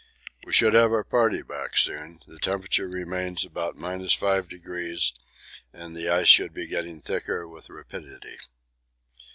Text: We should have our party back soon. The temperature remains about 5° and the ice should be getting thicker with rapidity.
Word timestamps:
We 0.47 0.51
should 0.51 0.73
have 0.73 0.91
our 0.91 1.03
party 1.03 1.43
back 1.43 1.77
soon. 1.77 2.21
The 2.25 2.39
temperature 2.39 2.87
remains 2.87 3.45
about 3.45 3.77
5° 3.77 5.13
and 5.73 5.95
the 5.95 6.09
ice 6.09 6.27
should 6.27 6.55
be 6.55 6.65
getting 6.65 7.01
thicker 7.01 7.47
with 7.47 7.69
rapidity. 7.69 8.39